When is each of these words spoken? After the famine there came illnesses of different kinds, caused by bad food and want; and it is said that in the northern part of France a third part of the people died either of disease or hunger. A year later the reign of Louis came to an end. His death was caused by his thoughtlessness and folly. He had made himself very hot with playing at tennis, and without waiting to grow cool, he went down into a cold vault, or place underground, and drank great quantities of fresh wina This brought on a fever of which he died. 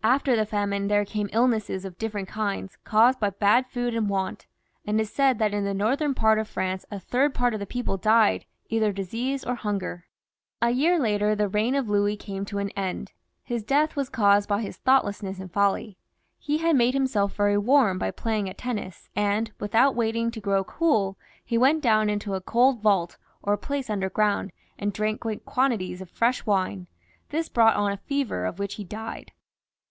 After 0.00 0.34
the 0.34 0.46
famine 0.46 0.88
there 0.88 1.04
came 1.04 1.28
illnesses 1.34 1.84
of 1.84 1.98
different 1.98 2.28
kinds, 2.28 2.78
caused 2.82 3.20
by 3.20 3.28
bad 3.28 3.66
food 3.66 3.94
and 3.94 4.08
want; 4.08 4.46
and 4.86 4.98
it 4.98 5.02
is 5.02 5.12
said 5.12 5.38
that 5.38 5.52
in 5.52 5.66
the 5.66 5.74
northern 5.74 6.14
part 6.14 6.38
of 6.38 6.48
France 6.48 6.86
a 6.90 6.98
third 6.98 7.34
part 7.34 7.52
of 7.52 7.60
the 7.60 7.66
people 7.66 7.98
died 7.98 8.46
either 8.70 8.88
of 8.88 8.94
disease 8.94 9.44
or 9.44 9.54
hunger. 9.56 10.06
A 10.62 10.70
year 10.70 10.98
later 10.98 11.34
the 11.34 11.46
reign 11.46 11.74
of 11.74 11.90
Louis 11.90 12.16
came 12.16 12.46
to 12.46 12.56
an 12.56 12.70
end. 12.70 13.12
His 13.44 13.62
death 13.62 13.96
was 13.96 14.08
caused 14.08 14.48
by 14.48 14.62
his 14.62 14.78
thoughtlessness 14.78 15.40
and 15.40 15.52
folly. 15.52 15.98
He 16.38 16.56
had 16.56 16.74
made 16.74 16.94
himself 16.94 17.34
very 17.34 17.62
hot 17.62 18.00
with 18.00 18.16
playing 18.16 18.48
at 18.48 18.56
tennis, 18.56 19.10
and 19.14 19.52
without 19.60 19.94
waiting 19.94 20.30
to 20.30 20.40
grow 20.40 20.64
cool, 20.64 21.18
he 21.44 21.58
went 21.58 21.82
down 21.82 22.08
into 22.08 22.32
a 22.32 22.40
cold 22.40 22.80
vault, 22.80 23.18
or 23.42 23.58
place 23.58 23.90
underground, 23.90 24.52
and 24.78 24.90
drank 24.90 25.20
great 25.20 25.44
quantities 25.44 26.00
of 26.00 26.08
fresh 26.08 26.46
wina 26.46 26.86
This 27.28 27.50
brought 27.50 27.76
on 27.76 27.92
a 27.92 27.98
fever 27.98 28.46
of 28.46 28.58
which 28.58 28.76
he 28.76 28.84
died. 28.84 29.32